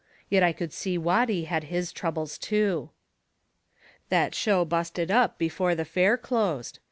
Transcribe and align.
Yet 0.31 0.41
I 0.41 0.51
could 0.51 0.73
see 0.73 0.97
Watty 0.97 1.43
had 1.43 1.65
his 1.65 1.91
troubles 1.93 2.39
too. 2.39 2.89
That 4.09 4.33
show 4.33 4.65
busted 4.65 5.11
up 5.11 5.37
before 5.37 5.75
the 5.75 5.85
fair 5.85 6.17
closed. 6.17 6.79